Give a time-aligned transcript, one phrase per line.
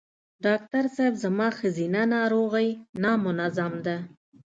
[0.45, 2.69] ډاکټر صېب زما ښځېنه ناروغی
[3.03, 3.97] نامنظم ده